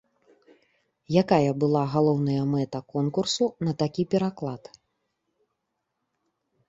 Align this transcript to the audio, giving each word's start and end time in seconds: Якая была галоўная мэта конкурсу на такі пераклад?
Якая 1.23 1.51
была 1.63 1.83
галоўная 1.95 2.43
мэта 2.55 2.77
конкурсу 2.95 3.43
на 3.67 3.71
такі 3.83 4.03
пераклад? 4.17 4.73